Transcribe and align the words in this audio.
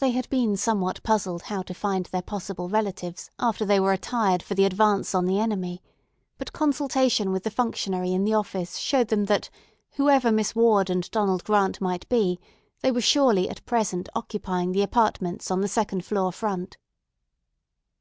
They 0.00 0.10
had 0.10 0.28
been 0.30 0.56
somewhat 0.56 1.00
puzzled 1.04 1.42
how 1.42 1.62
to 1.62 1.74
find 1.74 2.06
their 2.06 2.22
possible 2.22 2.68
relatives 2.68 3.30
after 3.38 3.64
they 3.64 3.78
were 3.78 3.92
attired 3.92 4.42
for 4.42 4.54
the 4.56 4.64
advance 4.64 5.14
on 5.14 5.26
the 5.26 5.38
enemy, 5.38 5.80
but 6.38 6.52
consultation 6.52 7.30
with 7.30 7.44
the 7.44 7.52
functionary 7.52 8.10
in 8.12 8.24
the 8.24 8.34
office 8.34 8.78
showed 8.78 9.06
them 9.10 9.26
that, 9.26 9.50
whoever 9.92 10.32
Miss 10.32 10.56
Ward 10.56 10.90
and 10.90 11.08
Donald 11.12 11.44
Grant 11.44 11.80
might 11.80 12.08
be, 12.08 12.40
they 12.82 12.92
surely 12.98 13.44
were 13.44 13.52
at 13.52 13.64
present 13.64 14.08
occupying 14.16 14.72
the 14.72 14.82
apartments 14.82 15.52
on 15.52 15.60
the 15.60 15.68
second 15.68 16.04
floor 16.04 16.32
front. 16.32 16.76